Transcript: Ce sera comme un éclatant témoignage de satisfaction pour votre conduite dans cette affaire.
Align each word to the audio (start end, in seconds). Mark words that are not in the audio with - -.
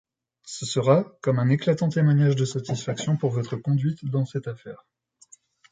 Ce 0.47 0.65
sera 0.65 1.03
comme 1.21 1.37
un 1.37 1.49
éclatant 1.49 1.89
témoignage 1.89 2.35
de 2.35 2.43
satisfaction 2.43 3.17
pour 3.17 3.29
votre 3.29 3.55
conduite 3.55 4.03
dans 4.03 4.25
cette 4.25 4.47
affaire. 4.47 4.87